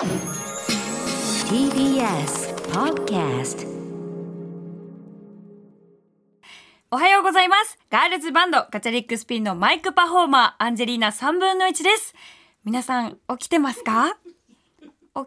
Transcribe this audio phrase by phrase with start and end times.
[0.00, 0.08] TBS
[2.72, 3.68] Podcast
[6.90, 7.78] おはようございます。
[7.90, 12.14] ガールズバンドガチャリックスピンのマイクパフォーマーアンジェリーナ3分の1です。
[12.64, 14.16] 皆さん起きてますか？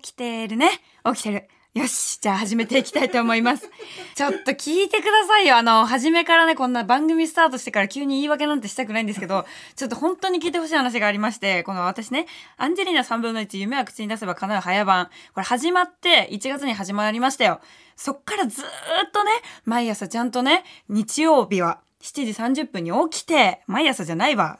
[0.01, 0.71] 起きてるね。
[1.05, 1.47] 起きてる。
[1.73, 2.19] よし。
[2.21, 3.67] じゃあ始めていきたいと思います。
[4.13, 5.57] ちょっと聞いてくださいよ。
[5.57, 15.09] あの、初めからね、こんな番組スタートしてから急に言い訳なんてしたくないんですけど、 ちょっと本当に聞いてほしい話がありまして、この私ね、アンジェリーナ3分の1夢は口に出せば叶う早番。
[15.33, 17.59] これ始まって1月に始まりましたよ。
[17.95, 18.65] そっからずー
[19.07, 19.31] っとね、
[19.65, 24.59] 毎朝ちゃんとね、日曜日は7時30分に起きて、毎朝じゃないわ。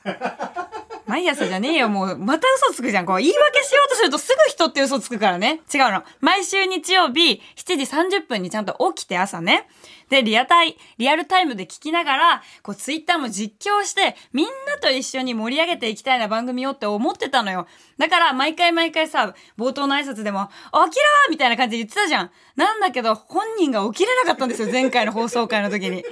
[1.14, 3.06] 毎朝じゃねえよ、もう、また嘘つくじゃん。
[3.06, 5.62] こう、言い訳しようとするとすぐ人って嘘つくからね。
[5.72, 6.04] 違うの。
[6.22, 7.78] 毎週日曜日、7
[8.08, 9.68] 時30分にちゃんと起きて朝ね。
[10.10, 17.68] で、リアタイ、リアルタイムで聞きながら、こう、ツイッターも実況して、みんなと一緒に盛り上げていきたいな番組よって思ってたのよ。
[18.00, 22.32] だから、毎回毎回さ、冒頭の挨拶でも、起きろみたいな感じで言ってたじゃん。
[22.56, 24.72] なんだけど、本人が起きれなかったんですよ。
[24.72, 26.04] 前回の放送回の時に。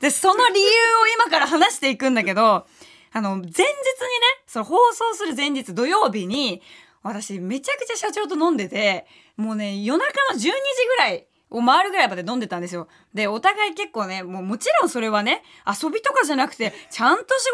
[0.00, 0.70] で、その理由を
[1.14, 2.66] 今から話していくんだけど、
[3.16, 3.66] あの、前日にね、
[4.46, 6.60] その放送する前日土曜日に、
[7.02, 9.06] 私めちゃくちゃ社長と飲んでて、
[9.38, 12.88] もうね、夜中の12時ぐらいを回るぐらいまで飲んでたんですよ。
[13.14, 17.50] で、お互い結構ね、もうもちろんそれはね、遊びとかじゃなくて、ちゃんと仕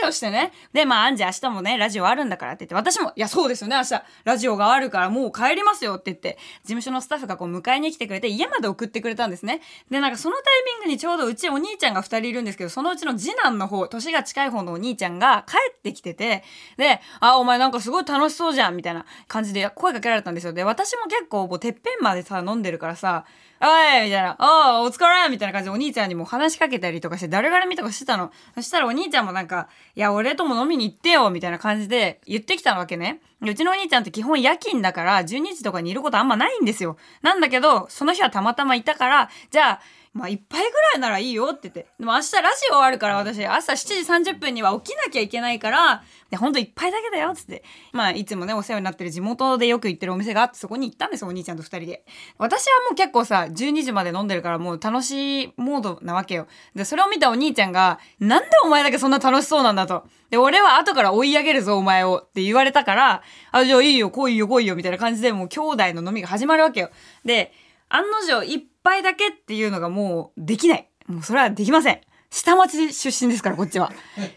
[0.00, 0.52] 事の話をしてね。
[0.72, 9.60] で、まあ、アンジ明日もね、ラジオあるんだからって言って、私も、いや、そうですよね、明日、ラジオがあるからもう帰りますよって言って、事務所のスタッフがこう迎えに来てくれて、家まで送ってくれたんですね。
[9.88, 16.42] で、なんかそのタイミングにちょうどうちお兄ちゃんが2人いるんですけど、そのうちの次男の方、年が近い方のお兄ちゃんが帰ってきてて、
[16.76, 20.52] で、あ、お前なんかすごい楽しそうじゃん、みたいな感じで声かけられたんですよ。
[20.52, 23.24] で、私も結構もうてっぺんまでさ、飲んでるからさ、
[23.60, 28.30] おいみたいな、おお疲れみたいな感じでお兄ちゃんにも話しかけたりとかして、誰がらみとかしてたの。
[28.54, 33.20] そしたらお兄ちゃんもなんか、いや、俺とも飲みに行ってよみたいな感じで言ってきたわけね。
[33.42, 36.96] でうちのお兄ちゃんって基本夜勤だから、12時とかにいることあんまないんですよ。
[37.22, 39.80] なんだけど、その日はたまたまいたから、じゃあ、
[40.12, 41.86] まあ、一杯ぐらいならいいよって言って。
[41.98, 47.62] でも明日ラジオあるから私、朝7時30分には起きなきゃいけないから、で、ほんと一杯だけだよっつって。
[47.92, 52.04] まあ、いつもね、お世話になってる地元でよく行ってるお店があって、そこに行ったんですよ、お兄ちゃんと二人で。
[52.36, 56.48] 私はもう結構さ、12時まで飲んでるからもう楽しいモードなわけよ。
[56.74, 60.06] で、それを見たお兄ちゃんが、なんでお前だけそんな楽しそうなんだと。
[60.30, 66.90] で、俺は後から追い上げるぞ、お前をって言われたから、あ、じゃあいいよ、来いよ、来いよ、みたいな感じでもう兄弟の飲みが始まるわけよ。
[67.24, 67.52] で、
[67.88, 70.88] 案の定一杯だけっていうのがもうできない。
[71.06, 72.00] もうそれはできません。
[72.30, 73.90] 下町出身ですから、こっちは。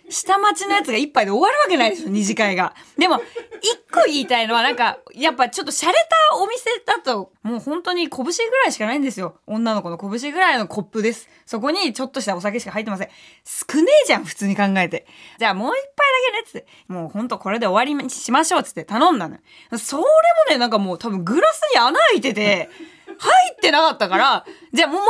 [0.09, 2.73] 下町のやつが一杯で終わるわけないでしょ、二次会が。
[2.97, 3.17] でも、
[3.61, 8.31] 一個言いたいのは、なんか、やっぱちょっと洒落たお店だと、もう本当に拳ぐ
[8.63, 9.35] らいしかないんですよ。
[9.45, 11.27] 女の子の拳ぐらいのコップです。
[11.45, 13.09] そこにちょっとしたお酒しか入ってません。
[13.43, 15.05] 少ねえじゃん、普通に考えて。
[15.37, 15.85] じゃあもう一杯だ
[16.31, 16.67] けね、つって。
[16.87, 19.41] もうほんとこれで終わりにしましょう、つって頼んだのよ。
[19.77, 20.07] それも
[20.49, 22.69] ね、なんかもう多分グラスに穴開いてて、
[23.21, 25.07] 入ってなかったから、じゃあもう一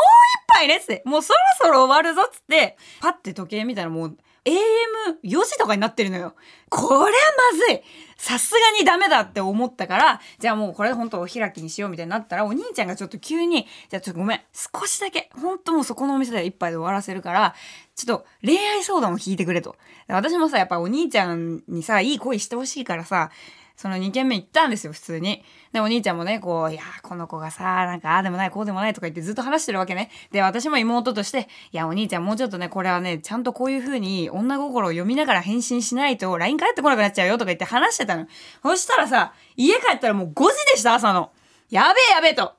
[0.48, 6.36] 杯ねっって、もうそろそろ終わるぞっつって、パッて時計見たらもう AM4 時とかになってるのよ。
[6.70, 7.10] これは
[7.54, 7.82] まずい
[8.18, 17.56] さすがにダメだって思ったから、じゃあもうこれ本当お開きにしようみたいになったら、お兄ちゃんがちょっと急に、じゃあちょっとごめん、少しだけ、本当もうそこのお店で一杯で終わらせるから、
[17.96, 19.76] ちょっと恋愛相談を聞いてくれと。
[20.08, 23.32] 私もさ、やっぱお兄ちゃんにさ、いい恋してほしいからさ、
[23.81, 25.44] その2軒目行ったんですよ、普通に。
[25.74, 30.12] で、お兄ちゃんもね、こう、いや、この子がさ、なんか、ああでもない、こうでもないとか言ってずっと話してるわけね。
[30.30, 38.28] で、私も妹として、いや、お兄ちゃんもうちょっとね、これはね、ちゃんとこういう風に女心を読みながら返信しないと、LINE 返ってこなくなっちゃうよとか言って話してたの。
[38.62, 41.31] そしたらさ、家帰ったらもう5時でした、朝の。
[41.72, 42.53] やべえやべえと。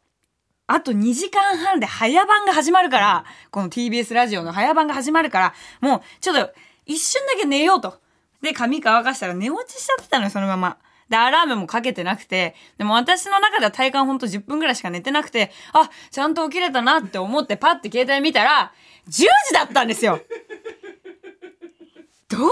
[0.67, 6.53] あと2時間半で早番が始まるから、この TBS ラジオの早番が始まるから、もうちょっと
[6.85, 8.01] 一瞬だけ寝ようと。
[8.43, 10.79] で、髪乾かしたら寝落ちしちゃってたのよ、そのまま。
[11.13, 18.73] で、アラームもかけてなくて、でも私の中では体感ほんと10分ぐらいしか寝てなくて、あ、ちゃんと起きれたなって思ってパッて携帯見たら、
[19.09, 20.21] 10時だったんですよ
[22.31, 22.51] どうしよ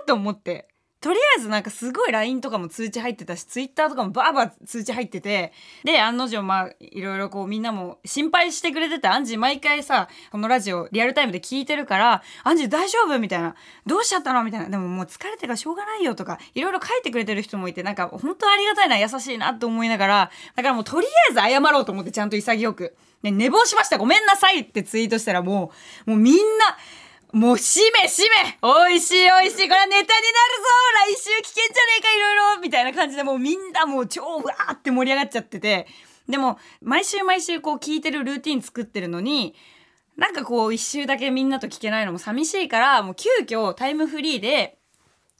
[0.00, 0.68] うって思って。
[1.02, 5.52] とりあえずなんかすごい LINE とかも通知入ってたし、Twitter とかもバーバー通知入ってて、
[5.82, 13.56] で、案の定まあ、いろいろこうみんなも心配してくれてて、アンジー毎回さ、このラジオリアルタイムで聞いてるから、アンジー大丈夫みたいな。
[13.84, 14.68] どうしちゃったのみたいな。
[14.68, 22.94] でももう疲れてからしょうがないよとか、いろいろ書いてくれてる人もいて、なんか本当ありがたいな、優しいなって思いながら、だからもうとりあえず謝ろうと思ってちゃんと潔く。
[23.24, 25.72] ね、寝坊しましたごめんなさいってツイートしたらも
[26.06, 26.76] う、もうみんな、
[27.32, 28.58] もう、しめしめ。
[28.62, 29.68] 美味しい美味しい。
[29.68, 30.16] これはネタになるぞ。
[31.06, 32.60] 来週聞けんじゃねえかいろいろ。
[32.60, 35.86] みたいな感じでもうみんなもう超うわーって盛り上がっちゃってて。
[36.28, 39.54] でも、毎週毎週こう聞いてるルーティン作ってるのに、
[40.18, 44.78] なんかこう一周だけみんなと聞けないのも寂しいから、もう急遽タイムフリーで、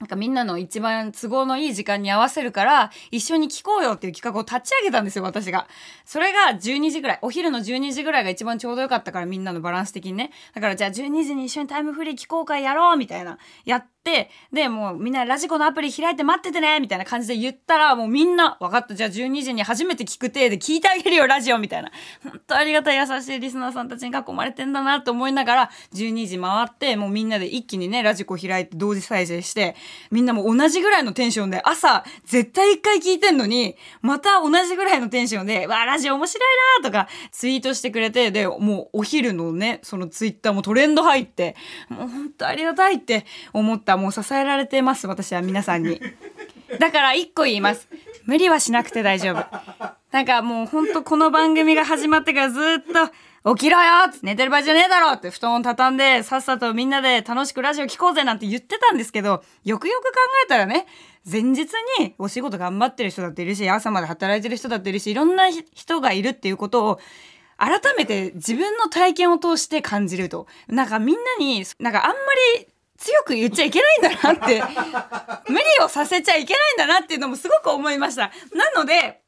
[0.03, 5.69] なんかみんなの一番都合のいい時間に合わせるから、一緒に聞こうよっていう企画を立ち上げたんですよ、私が。
[6.05, 7.19] それが12時ぐらい。
[7.23, 10.33] お昼の12時ぐらいが一番ちょうどよかったから、みんなのバランス的にね。
[10.57, 13.39] だからじゃあ12時に一緒にタイムフリー聞こうかやろうみたいな。
[13.65, 21.93] やっ、で、もうみんなラジコのアプリ開いて待っててねみたいな感じで言ったら、もうみんな、分かった、じゃあ12時に初めて聞く体で聞いてあげるよ、ラジオみたいな。
[22.23, 29.77] 本当ありがたい優しいリスナーさんたちに囲まれてんだなと思いながら、12時回って、もうみんなで一気にね、ラジコ開いて同時再生して、
[30.11, 36.41] みんなも同じぐらいのテンションで、朝、絶対一回聞いてんのに、また同じぐらいのテンションで、わあ、ラジオ面白
[36.81, 41.55] いなとか、ツイートしてくれて、で、もうお昼のね、そのツイッターもトレンド入って、
[41.89, 43.92] もう本当ありがたいって思った。
[43.97, 46.01] もう支えられてます、私は皆さんに。
[46.79, 47.89] だから一個言います。
[48.25, 49.45] 無理はしなくて大丈夫。
[50.11, 60.11] なんかもうほんとこの番組が始まってからずっと、起きろよって寝てる場合じゃねえだろって布団を畳んでさっさとみんなで楽しくラジオ聞こうぜなんて言ってたんですけど、よくよく考
[60.45, 60.87] えたらね、
[61.29, 67.01] 前日にお仕事頑張ってる人だっているし、朝まで働いてる人だっているし、いろんな人がいるっていうことを、
[67.59, 70.47] 改めて自分の体験を通して感じると。
[70.67, 72.17] なんかみんなに、なんかあんま
[72.59, 72.67] り
[73.03, 74.63] 強く言っちゃいけないんだなって、
[75.49, 78.31] 無理をさせちゃいけないんだなっていうのもすごく思いました。
[78.55, 79.22] なので、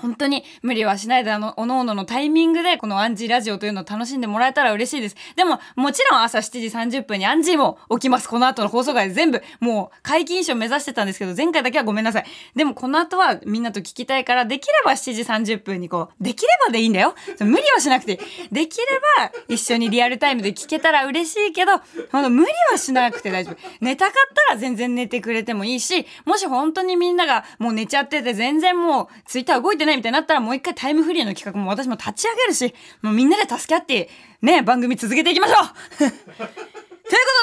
[0.00, 5.16] 本当に無理はしないであの、おのおののタイミングでこのアンジーラジオというのを楽しんでもらえたら嬉しいです。
[5.36, 8.28] でも、もちろん朝7時30分にアンジーも起きます。
[8.28, 12.24] この後の放送回で全部、もう解禁賞目指してたんですけど、前回だけはごめんなさい。
[12.54, 17.14] でもこの後はみんなと聞きたいから、できれば7時30分にこう、できればでいいんだよ。
[17.40, 18.18] 無理はしなくていい。
[18.52, 18.84] できれ
[19.18, 21.72] ば一緒にリアルタイムで聞けたら嬉しいけど、
[22.12, 23.56] ほん無理はしなくて大丈夫。
[23.80, 34.08] 寝たかったら全然寝てくれてもいいし、もし本当にみんながもう寝ちゃってて全然もうツイッター動いてないみたいになったらもう一回タイムフリーの企画も私も立ち上げるし、もうみんなで助け合って
[34.42, 35.58] ね、番組続けていきましょう
[35.98, 36.16] というこ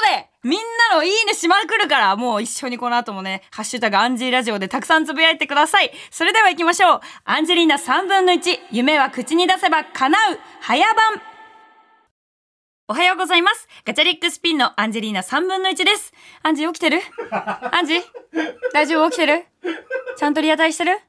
[0.04, 0.60] とで、みん
[0.90, 5.90] なのいいねしまくるから、もう一緒にこの後もね、ハッシュタグアンジーラジオでたくさんつぶやいてください。
[6.10, 7.00] それでは行きましょう。
[7.24, 11.20] アンジェリーナ3分の1、夢は口に出せば叶う、早番。
[12.88, 13.66] おはようございます。
[13.84, 16.12] ガチャリックスピンのアンジェリーナ3分の1です。
[16.44, 17.00] アンジー起きてる？
[17.32, 18.02] アンジー
[18.72, 19.10] 大丈夫？
[19.10, 19.44] 起きてる？
[20.16, 21.00] ちゃんとリアタイしてる？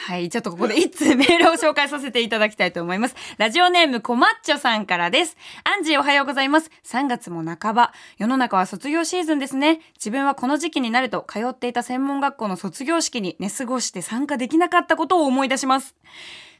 [0.00, 3.16] はい、ちょっとここで一通メールを紹介させていただきたいと思います。
[3.36, 5.36] ラジオネームこまっちょさんからです。
[5.64, 6.70] アンジーおはようございます。
[6.84, 7.92] 3月も半ば。
[8.16, 9.80] 世の中は卒業シーズンですね。
[9.96, 15.96] 自分はこの時期になると通っていた専門学校の卒業式に寝過ごして参加できなかったことを思い出します。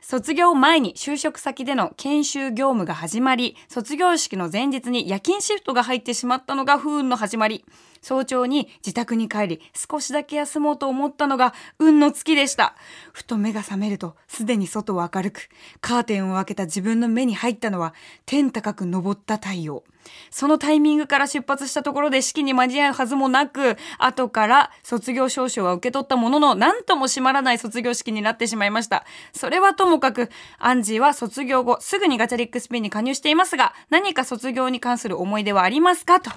[0.01, 7.65] 卒業前に就職先での研修業務が始まり、卒業式の前日に夜勤シフトが入ってしまったのが不運の始まり。
[8.01, 12.77] 早朝に自宅に帰り、少しだけ休もうと思ったのが運の月でした。
[13.13, 15.49] ふと目が覚めると、すでに外は明るく、
[15.81, 17.93] カーテンを開けた自分の目に入ったのは、
[18.25, 19.83] 天高く昇った太陽。
[20.31, 29.05] そのタイミングから出発したところで式に間に合うはずもなく、後から卒業証書は受け取ったものの、何とも閉まらない卒業式になってしまいました。
[29.33, 36.21] それはともかく、アンジーは卒業後、すぐにガチャリックスピンに加入していますが、何か卒業に関する思い出はありますか？
[36.21, 36.31] と。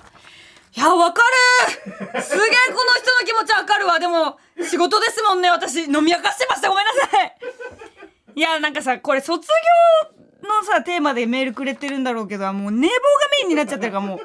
[0.73, 1.21] いや、わか
[2.15, 3.99] る すげえこの人の気持ちわかるわ。
[3.99, 5.49] でも、仕事ですもんね。
[5.49, 6.69] 私、飲み明かしてました。
[6.69, 7.37] ごめんなさい。
[8.35, 9.45] いや、なんかさ、これ卒
[10.05, 10.10] 業
[10.59, 13.00] のさ、テーマでメールくれてるんだろうけど、もう寝坊が
[13.42, 14.19] メインになっちゃってるから、もう。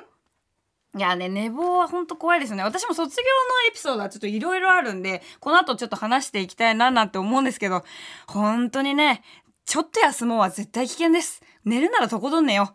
[0.96, 2.62] いやね、寝坊はほんと怖いですよね。
[2.62, 7.84] 私も卒業のエピソードはちょっといろいろあるんで、この後ちょっと話していきたいななんて思うんですけど、
[8.26, 9.22] 本当にね、
[9.66, 11.42] ちょっと休もうは絶対危険です。
[11.64, 12.72] 寝るならとことん寝よ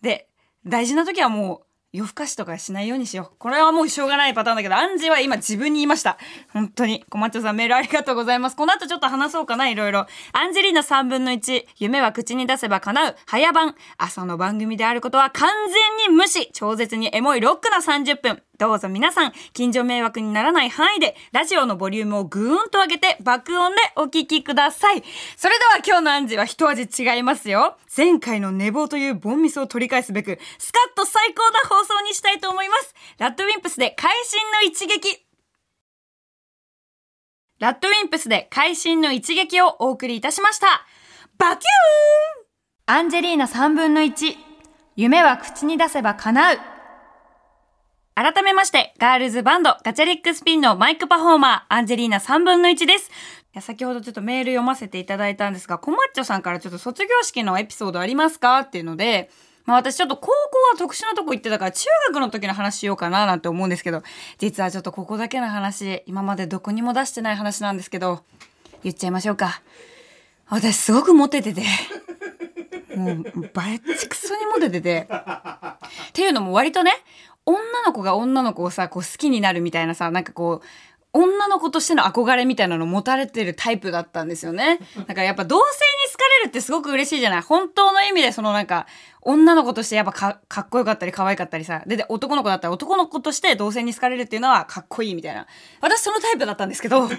[0.00, 0.02] う。
[0.02, 0.28] で、
[0.64, 3.36] 大事な時はもう、夜更かしとかしないようにしよう。
[3.38, 6.18] これはもうしょうがないパターンだけど、アンジーは今自分に言いました。
[6.52, 7.02] 本当に。
[7.08, 8.56] 小松さんメールありがとうございます。
[8.56, 10.06] この後ちょっと話そうかな、いろいろ。
[10.32, 13.74] アンジェリーナ3分の1、夢は口に出せば叶う、早番。
[13.96, 16.50] 朝の番組であることは完全に無視。
[16.52, 18.42] 超絶にエモいロックな30分。
[18.58, 25.04] どうぞ皆さん、近所迷惑にならない範囲で、ラジオのボリュームをぐーんと上げて、爆音でお聞きください。
[25.36, 27.78] それでは今日のアンジは一味違いますよ。
[27.96, 32.92] 前回の寝坊というボンミスを取り返すべく、スカッと最高な放送にしたいと思います。
[33.18, 35.24] ラッドウィンプスで会心の一撃。
[37.60, 40.84] ラッドウィンプスで会心の一撃をお送りいたしました。
[41.38, 44.34] バキューンアンジェリーナ3分の1。
[44.96, 46.58] 夢は口に出せば叶う。
[48.16, 53.08] 改めまして、ガールズバンド、ガチャリックスピンのマイクパフォーマー、アンジェリーナ3分の1です。
[53.08, 53.10] い
[53.54, 58.58] や先ほどちょっとメール読ませていただいたんですが、コマッチョさんからちょっと卒業式のエピソードありますか？
[58.60, 59.30] っていうので、
[59.68, 60.32] まあ私ちょっと高校
[60.72, 64.02] は特殊なとこ行ってたから中学の時の話しようかななんて思うんですけど、
[64.38, 68.22] 実はちょっとここだけの話、今までどこにも出してない話なんですけど、
[68.82, 69.60] 言っちゃいましょうか。
[70.48, 71.64] 私すごくモテてて。
[72.96, 75.06] もう、バエチクソにモテてて。
[75.06, 76.92] っていうのも割とね、
[77.44, 80.66] 女の子が女の子をさこう好きになるみたいなさなんかこう
[81.12, 84.78] 女の子としての憧れみたいなの持たれてるタイプだったんですよね。
[84.96, 87.40] だからやっぱ同性に好かれるってすごく嬉しいじゃない。
[87.40, 88.86] 本当の意味でそのなんか
[89.22, 91.82] 女の子としてやっぱかかっこよかったり可愛かったりさ。
[91.86, 95.46] でで男の子だったら男の子として同性に好かれるっていうのはかっこいいみたいな。
[95.80, 97.08] 私そのタイプだったんですけど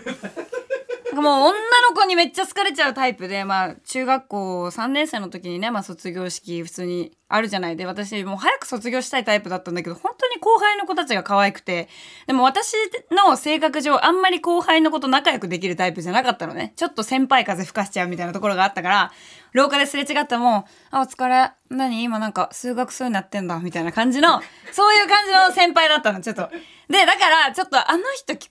[1.10, 1.52] なんかもう女
[1.90, 7.76] の子にめっちゃ好かれちゃうタイプで、まあ中学校3年生の時にね、まあ卒業式普通にあるじゃない。
[7.76, 11.88] で、私もう早く卒業したいタイプだったんだけど、本当に後輩の子たちが可愛くて、
[12.26, 12.74] でも私
[13.12, 16.74] の性格上あんまり後輩の子と仲良くできるタイプじゃなかったのね。
[16.76, 19.12] ちょっと先輩風吹かしちゃうみたいなところがあったから、
[19.54, 21.52] 廊下ですれ違ったらもう、あ、お疲れ。
[21.70, 22.02] 何？
[22.02, 23.60] 今なんか数学そうになってんだ。
[23.60, 24.42] みたいな感じの、
[24.74, 26.50] そういう感じの先輩だったの、ちょっと。
[26.90, 28.50] で、だから、ちょっとあの人、クールビ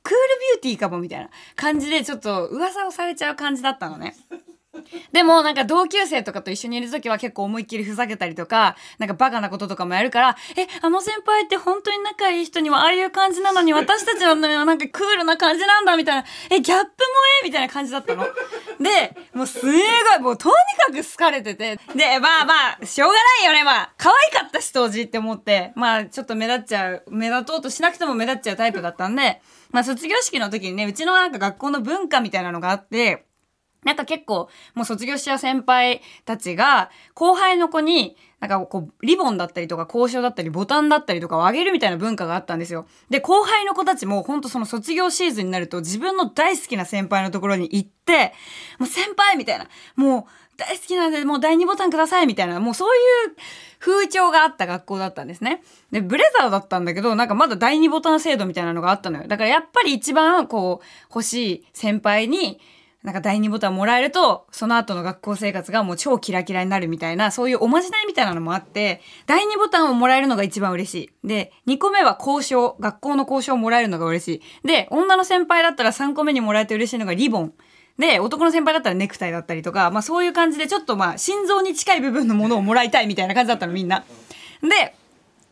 [0.57, 4.15] ューティーかも、みたいな感じで、ちょっと噂をされちゃう感じだったのね。
[5.13, 16.89] でもなんか同級生とかと一緒にいる時は結構思いっきりふざけたりとか、なんかバカなこととかもやるから、え、あの先輩って本当に仲いい人にはああいう感じなのに私たちはなんかクールな感じなんだみたいな、え、ギャップも
[17.43, 18.25] えみたいな感じだったの。
[18.81, 29.41] で、もうすごい、もうとにかく好かれてて、で、まあまあ、しょうがないよね、まあ、可愛かったし当時って思って、まあちょっと目立っちゃう、目立とうとしなくても目立っちゃうタイプだったんで、
[29.71, 33.27] まあ卒業式の時にね、うちのなんか学校の文化みたいなのがあって、
[33.85, 42.87] なんか結構、もう卒業しちゃう先輩たちが、後輩の子に、なんかこう、リボンだったりとか、交渉だったり、ボタンだったりとかをあげるみたいな文化があったんですよ。
[43.11, 48.33] で、後輩の子たちも、ほんとその卒業シーズンになると、自分の大好きな先輩のところに行って、
[48.79, 50.25] もう先輩みたいな、もう
[50.57, 53.37] 大好きなんで、もう第2ボタンくださいみたいな、もうそういう
[53.79, 55.63] 風潮があった学校だったんですね。
[55.93, 59.29] で、ブレザーだったんだけど、なんかまだ第2ボタン制度みたいなのがあったのよ。
[59.29, 62.61] だからやっぱり一番こう、欲しい先輩に、
[63.09, 71.27] なんか第2ボタンもらえると、その後の学校生活がもう超キラキラになるみたいな、そういうおまじないみたいなのもあって、第2ボタンをもらえるのが一番嬉しい。
[71.27, 72.77] で、2個目は交渉。
[72.79, 74.67] 学校の交渉をもらえるのが嬉しい。
[74.69, 77.55] で、女の先輩だったら3個目にもらえて嬉しいのがリボン。
[77.99, 84.05] で、男の先輩だったらネクタイだったりとか、まあそういう感じでちょっとまあ心臓に近い部分のものをもらいたいみたいな感じだったのみんな。
[84.61, 84.95] で、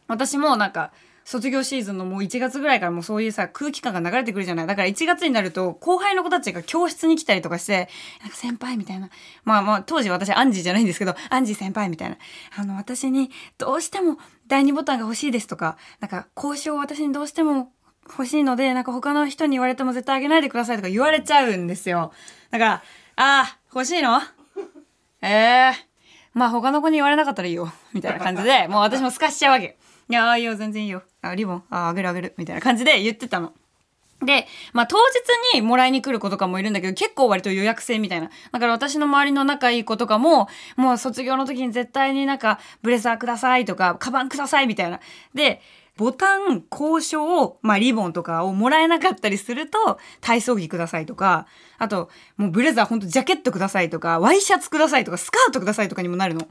[0.09, 0.93] 私もなんか、
[1.27, 4.67] 卒業シーズンのもう1月ぐらいからもうそういうさ空気感が流れてくるじゃない。
[4.67, 7.89] だから1月になると後輩の子たちが教室に来たりとかして
[8.23, 9.11] なんか先輩みたいな。
[9.45, 12.17] まあまあ当時私アンジーじゃないんですけどアンジー先輩みたいな。
[12.57, 17.73] あの私にどうしても第2ボタンが欲しいですとかなんか交渉を私にどうしても
[18.09, 22.13] 欲しいのでなんか他の人に言われても絶対あげないでくださいとか言われちゃうんですよ。
[22.53, 22.73] だから
[23.17, 24.21] ああ欲しいの？
[25.23, 25.73] ええ
[26.35, 27.73] まあ他の子に言われなかったらいいよ。
[27.95, 29.79] みたいな感じで、もう私も透かしちゃうわけ。
[30.09, 31.03] いや、あいいよ、全然いいよ。
[31.23, 32.35] あ、リボン、あ、あげるあげる。
[32.37, 33.53] みたいな感じで言ってたの。
[34.25, 38.31] で、まあ当日にもらいに来る子とかもいるんだけど、結構割と予約制みたいな。
[38.53, 45.01] だから私の周りの仲いい子とかも、もう卒業の時に絶対になんか、ブレザーくださいとか、カバンくださいみたいな。
[45.35, 45.61] で、
[45.97, 51.47] ボタン、交渉、まあリボンとかをもらえなかったりすると、体操着くださいとか、
[51.79, 56.47] あと、もうブレザーほんとジャケットくださいとか、ワイシャツくださいとか、スカートくださいとかにもなるの。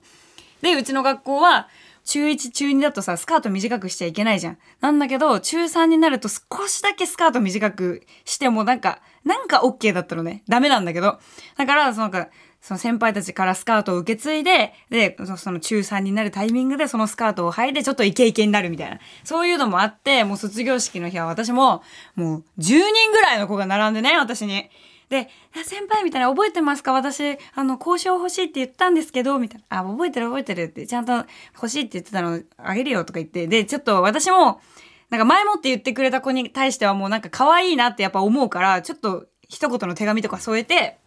[0.62, 1.68] で、うちの学校は、
[2.06, 4.58] 中1、中2だとさ、スカート短くしちゃいけないじゃん。
[4.80, 10.44] なんだけど、中3になると少しだけスカート短くしてもなんか、なんか OK だったのね。
[10.48, 11.20] ダメなんだけど。
[11.58, 12.30] だから、そのか、
[12.62, 19.00] その先輩たちからスカートを受け継いで、で、その中3になるタイミングでそのスカートを履いてちょっとイケイケになるみたいな。
[19.24, 21.84] そういうのもあって、もう卒業式の日は私も、
[22.16, 24.70] もう10人ぐらいの子が並んでね、私に。
[25.10, 25.30] で、
[25.64, 26.94] 先輩みたいな、覚えてますか？
[26.94, 29.82] 私、あの、交渉欲しいって言ったんですけど、みたいな。
[29.82, 33.48] あ、覚えてる覚えてるって、ちゃんと欲しいって言ってたのあげるよとか言って。
[33.48, 34.62] で、ちょっと私も、
[35.10, 40.98] なんか前もって言ってくれた子に対してはもうなんか可愛いなってやっぱ思うから、ちょっと一言の手紙とか添えて、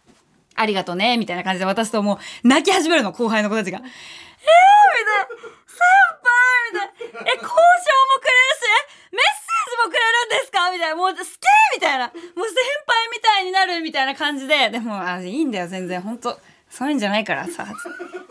[0.55, 3.79] ありがとね、みたいな感じで渡すともう泣き始めるの、後輩の子たちが。
[3.79, 3.99] えー、みたい
[5.15, 5.59] な。
[5.67, 5.83] 先
[6.23, 6.31] 輩
[6.71, 7.31] みたいな。
[7.31, 7.55] え、交渉も
[8.19, 8.63] くれるし、
[9.11, 10.71] えメッセージもくれるんですか？
[10.71, 10.95] みたいな。
[10.95, 11.27] もう好き
[11.75, 12.07] みたいな。
[12.07, 12.55] もう先
[12.87, 14.69] 輩みたいになるみたいな感じで。
[14.69, 16.01] でも、あ、いいんだよ、全然。
[16.01, 16.39] 本当
[16.69, 17.67] そういうんじゃないからさ。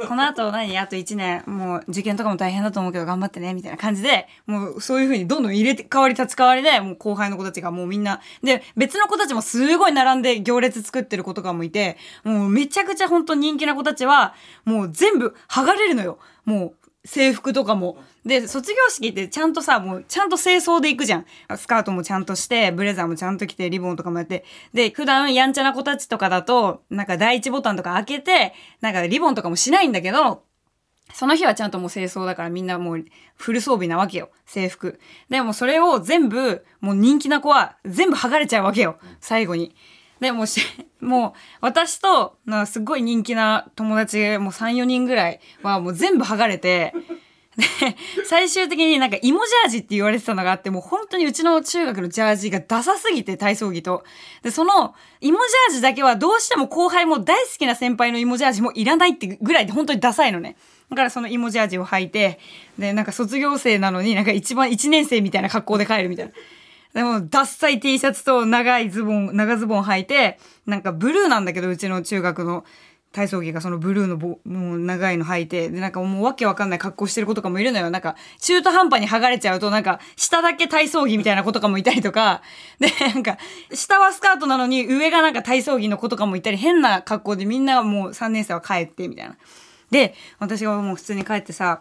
[0.06, 0.78] この後何？
[0.78, 16.20] あと1年、もう受験とかも大変だと思うけど頑張ってね、みたいな感じで、もうそういう風にどんどん入れて、変わり立ち変わりで、もう後輩の子たちがもうみんな、で、別の子たちもすごい並んで行列作ってる子とかもいて、もうめちゃくちゃ本当人気な子たちは、もう全部剥がれるのよ。
[16.44, 17.98] もう、制服とかも。
[18.28, 21.26] で、卒業式ってちゃんとさ、もうちゃんと清掃で行くじゃん。
[21.56, 24.44] スカートもちゃんとして、ブレザーもちゃんと着て、リボンとかもやって。
[24.74, 30.42] で、普段やんちゃな子たちとかだと、なんか第一ボタンとか開けて、なんかリボンとかもしないんだけど、
[31.14, 33.04] その日はちゃんともう清掃だからみんなもう
[33.34, 34.28] フル装備なわけよ。
[34.44, 35.00] 制服。
[35.30, 38.98] でもそれを全部、もう人気な子は全部剥がれちゃうわけよ。
[39.20, 39.74] 最後に。
[40.20, 40.60] でもし、
[41.00, 41.32] もう
[41.62, 46.92] 私と、すごい人気な友達、もう3、4人ぐらいはもう全部剥がれて、
[48.24, 54.04] 最終的になんか芋ジャージって言われてたのがあって、もう本当にうちの中学のジャージがダサすぎて、体操着と。
[54.42, 60.56] で、その芋ジャージだけはどうしても後輩も大好きな先輩の芋ジャージもいらないってぐらいで本当にダサいのね。
[60.90, 62.38] だからその芋ジャージを履いて、
[62.78, 66.32] で、なんか卒業生なのになんか一番一年生みたいな格好で帰るみたいな。
[66.94, 72.64] でも、ダッサい T シャツと長いズボン、長ズボン履いて、なんかブルーなんだけど、うちの中学の
[73.12, 77.90] 体操着がそのブルーのぼもう長いの履いて、で、なんかもうわけわかんない格好してる子とかもいるのよ。
[77.90, 82.42] なんか、中途半端に剥がれちゃうと、なんか、下だけ体操着みたいな子とかもいたりとか、
[82.78, 83.38] で、なんか、
[83.72, 89.36] 下はスカートなのに上がなんか体操着の子とかもいたり、変な格好でみんなもう3年生は帰って、みたいな。
[89.90, 91.80] で、私がもう普通に帰ってさ、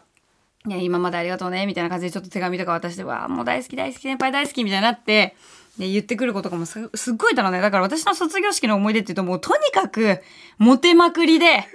[0.66, 5.36] ね、今までありがとうね、みたいな感じでちょっと手紙とか渡して、わあ、もう大好き大好き先輩大好きみたいになって、
[5.78, 7.62] で、言ってくる子とかもすすっごいだろうね。
[7.62, 10.20] だから私の卒業式の思い出って言うともうとにかく
[10.58, 11.66] モテまくりで、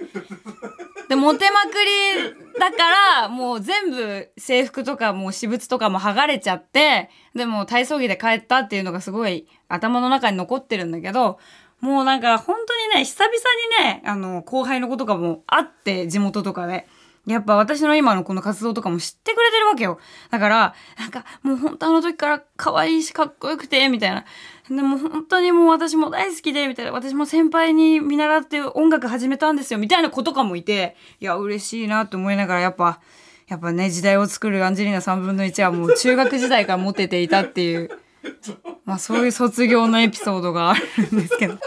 [1.07, 2.77] で、モテまくりだか
[3.21, 11.39] らもう全部制服とかもう私物とかも剥がれちゃって、でも体操着で帰ったっていうのがすごい頭の中に残ってるんだけど、
[11.79, 13.33] もうなんか本当にね、久々
[13.79, 16.87] にね、あの、後輩の子とかも会って、地元とかで。
[17.25, 19.97] やっぱ私の今のこの活動とかも知ってくれてるわけよ。
[20.29, 24.25] だから、なんかもう本当あの時から可愛いしかっこよくて、みたいな。
[24.69, 26.91] でも本当にもう私も大好きで、みたいな。
[26.91, 32.99] 私も先輩に見習って音楽始めたんですよ、みたいな子とかもいて、いや、嬉しいなと思いながら、やっぱ、
[33.47, 37.89] やっぱね、時代を作るアンジェリーナ3分の1はもう中学時代からモテていたっていう、
[38.83, 40.83] まあそういう卒業のエピソードがある
[41.17, 41.57] んですけど。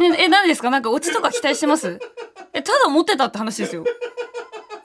[0.00, 0.70] え、え、何ですか？
[0.70, 1.98] なんかオチとか期待してます？
[2.52, 3.84] え、ただモテたって話ですよ。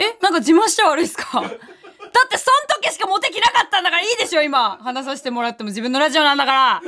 [0.03, 1.41] え、なんか自慢しちゃ悪いですか？
[1.41, 6.81] だってそん時しかモテきなかったんだからいいでしょ今話させてもらっても自分のラジオなんだから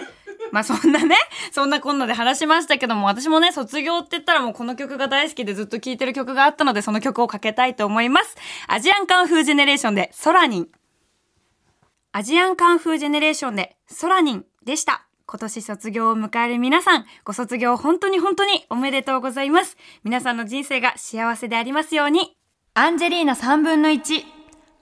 [0.51, 1.15] まあそんなね、
[1.51, 8.35] そんなこんなで話しましたけども、私もね、卒業って言ったらもうこの曲が大好きでずっと聴いてる曲があったので、その曲をかけたいと思います。
[8.67, 10.67] アジアンカンフージェネレーションで、ソラニン。
[12.11, 15.05] アジアンカンフージェネレーションで、ソラニンでした。
[15.25, 19.77] 今年卒業を迎える皆さん、ご卒業本当に本当におめでとうございます。
[20.03, 22.35] 皆さんの人生が幸せでありますように。
[22.75, 24.23] アンジェリーナ3分の1。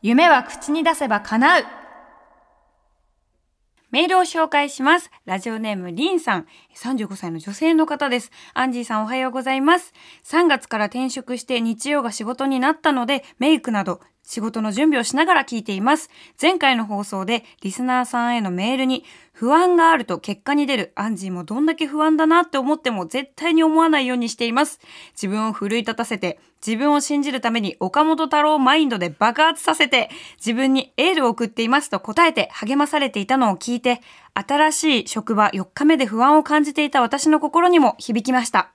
[0.02, 1.64] 夢は口に出せば叶う。
[3.92, 5.12] メールを紹介します。
[5.26, 6.48] ラジオネームリンさん。
[6.78, 8.32] 35歳の女性の方です。
[8.54, 9.92] アンジーさんおはようございます。
[10.24, 16.10] 3月から転職して日曜が仕事になったので、メイクなど仕事の準備をしながら聞いています。
[16.42, 19.04] 前回の放送でリスナーさんへのメールに
[19.34, 24.80] 不安があると結果に出るアンジーもどんだけ不安だなって思っても絶対に思わないようにしています。
[25.14, 34.02] 自分を奮い立たせて自分を信じるために岡本太郎マインドで爆発させて自分にエールを送っていますと答えて励まされていたのを聞いて
[34.34, 38.72] 新しい職場4日目で不安を感じていた私の心にも響きました。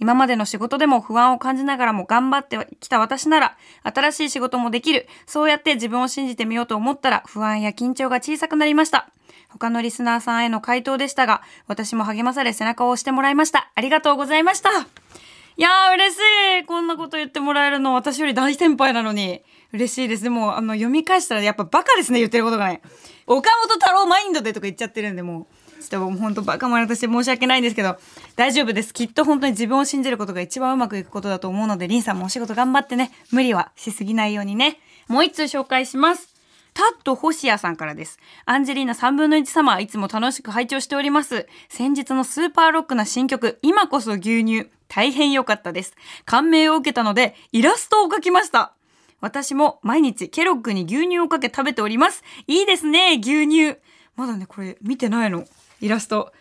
[0.00, 5.06] 今までの仕事でも不安を感じながらも頑張ってきた私なら、新しい仕事もできる。
[5.26, 9.10] そうやって自分を信じてみようと思ったら、不安や緊張が小さくなりました。
[9.50, 13.70] 他のリスナーさんへの回答でしたが、私も励まされ背中を押してもらいました。
[13.74, 14.70] ありがとうございました。
[14.70, 16.18] いやー、嬉し
[16.62, 16.64] い。
[16.64, 19.42] こんなこと言ってもらえるの、私より大先輩なのに。
[19.72, 20.22] 嬉しいです。
[20.22, 22.80] でも、あの、読み返したらやっぱバカですね、言ってることがね。
[23.26, 25.46] 岡本太郎マインドでとか言っちゃってるんで、もう。
[25.80, 27.98] ちょっともう本当バカ者として申し訳ないんですけど、
[28.36, 28.94] 大丈夫です。
[28.94, 34.78] きっと本当に自分を信じることが一番うまくいくことだと思うので、リンさんもお仕事頑張ってね、無理はしすぎないようにね。
[35.08, 36.28] もう一通紹介します。
[36.72, 38.18] タットホシアさんからです。
[38.44, 41.48] アンジェリーナ3分の1様、いつも楽しく拝聴しております。
[41.68, 45.94] 先日のスーパーロックな新曲、今こそ牛乳、大変良かったです。
[46.24, 48.72] 感銘を受けたので、イラストを描きました。
[49.20, 52.22] 私も毎日ケロッグに牛乳をかけ食べております。
[52.46, 53.76] いいですね、牛乳。
[54.16, 55.44] まだね、これ見てないの。
[55.80, 56.32] イラスト。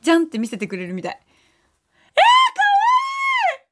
[0.00, 1.12] じゃんって見せてくれるみたい。
[1.12, 2.24] えー、かわ
[3.50, 3.66] いい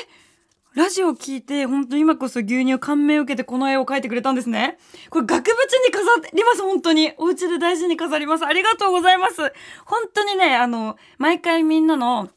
[0.76, 4.80] ラジオ聞いて、本当今こそ牛乳感銘を受けてこの絵を描いてくれたんですね。
[5.12, 5.56] これ額縁
[5.86, 7.14] に飾ります、本当に。
[7.18, 8.46] お家で大事に飾ります。
[8.46, 9.36] ありがとうございます。
[9.86, 12.30] 本当にね、あの、毎回みんなの、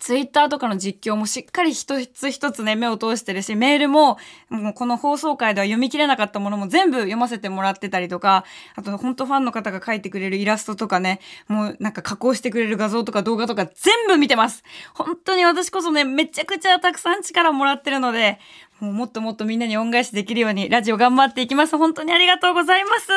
[0.00, 4.16] ツイッターとかの実況もしっかり一つ一つね、目を通してるし、メールも、
[4.48, 8.44] もうこの放送回では読み切れなかったものも全部読ませてもらってたりとか、
[8.76, 18.38] あと本当ファンの方が描いてくれるイラストとかね、もうなんか加工してくれる画像とか動画とか全部見てます本当に私こそね、めちゃくちゃたくさん力もらってるので、
[18.80, 21.76] もうもっともっとみんなに恩返しできるようにラジオ頑張っていきます。
[21.76, 23.10] 本当にありがとうございます。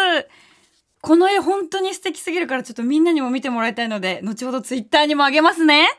[1.01, 5.89] この絵本当に素敵すぎるからちょっとみんなにも見てもらいたいので、後ほどツイッターにもあげますね。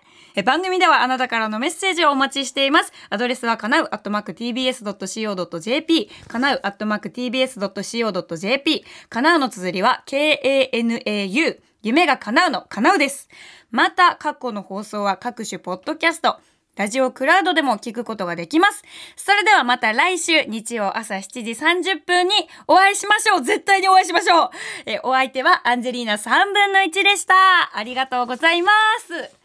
[0.43, 2.93] 番組ではあなたからのメッセージをお待ちしています。
[3.11, 13.29] アドレスはかなうアットマーク tbs.co.jp かなうアットマーク tbs.co.jp かなうの綴りは k-a-n-a-u 夢が叶うの叶うです。
[13.71, 16.39] また過去の放送は各種ポッドキャスト
[16.77, 18.83] ラジオクラウドでも聞くことができます。
[19.17, 22.35] それではまた来週日曜朝7時30分に
[22.67, 23.43] お会いしましょう。
[23.43, 24.51] 絶対にお会いしましょう。
[24.87, 27.35] えお相手はアンジェリーナ3分の1でした。
[27.75, 28.73] ありがとうございま
[29.07, 29.44] す。